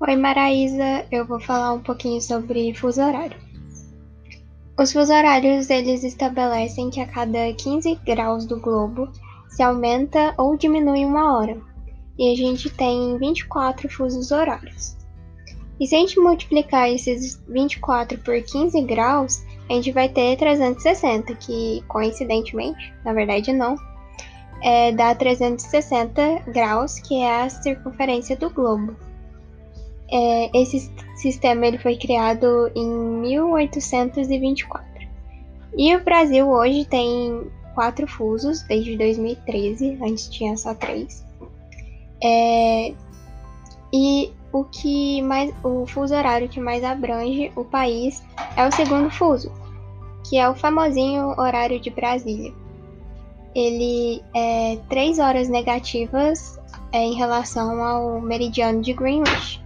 [0.00, 3.36] Oi, Maraísa, eu vou falar um pouquinho sobre fuso horário.
[4.78, 9.08] Os fuso horários eles estabelecem que a cada 15 graus do globo
[9.48, 11.56] se aumenta ou diminui uma hora,
[12.18, 14.96] e a gente tem 24 fusos horários.
[15.78, 21.34] E se a gente multiplicar esses 24 por 15 graus, a gente vai ter 360,
[21.36, 23.76] que coincidentemente, na verdade não,
[24.62, 28.96] é, dá 360 graus, que é a circunferência do globo.
[30.10, 34.84] É, esse sistema ele foi criado em 1824.
[35.76, 41.24] E o Brasil hoje tem quatro fusos desde 2013, antes tinha só três.
[42.22, 42.94] É,
[43.92, 48.22] e o que mais, o fuso horário que mais abrange o país
[48.56, 49.50] é o segundo fuso,
[50.28, 52.52] que é o famosinho horário de Brasília.
[53.54, 56.58] Ele é três horas negativas
[56.92, 59.62] é, em relação ao meridiano de Greenwich.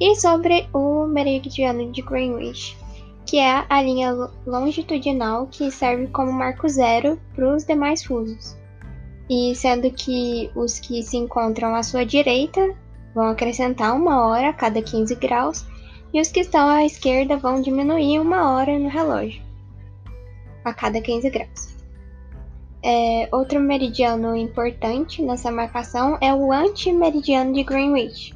[0.00, 2.76] E sobre o meridiano de Greenwich,
[3.24, 4.12] que é a linha
[4.46, 8.56] longitudinal que serve como marco zero para os demais fusos.
[9.30, 12.74] E sendo que os que se encontram à sua direita
[13.14, 15.64] vão acrescentar uma hora a cada 15 graus,
[16.12, 19.42] e os que estão à esquerda vão diminuir uma hora no relógio
[20.64, 21.81] a cada 15 graus.
[22.84, 28.34] É, outro meridiano importante nessa marcação é o anti-meridiano de Greenwich,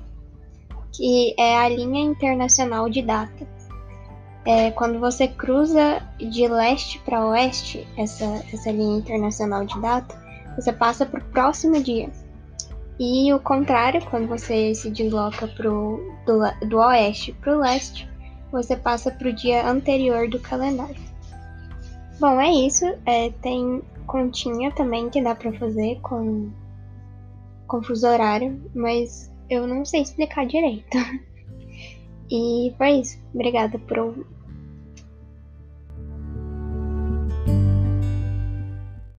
[0.92, 3.46] que é a linha internacional de data.
[4.44, 10.16] É, quando você cruza de leste para oeste, essa, essa linha internacional de data,
[10.54, 12.08] você passa para o próximo dia.
[13.00, 18.08] E o contrário, quando você se desloca pro, do, do oeste para o leste,
[18.52, 20.96] você passa para o dia anterior do calendário.
[22.18, 22.86] Bom, é isso.
[23.04, 26.50] É, tem continha também que dá para fazer com,
[27.66, 30.96] com fuso horário, mas eu não sei explicar direito.
[32.30, 33.18] E foi isso.
[33.32, 34.26] Obrigada por.